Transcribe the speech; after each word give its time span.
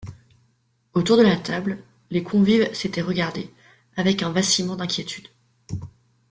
Autour 0.95 1.15
de 1.17 1.21
la 1.21 1.35
table, 1.37 1.77
les 2.09 2.23
convives 2.23 2.73
s’étaient 2.73 3.03
regardés, 3.03 3.53
avec 3.97 4.23
un 4.23 4.31
vacillement 4.31 4.75
d’inquiétude. 4.75 5.27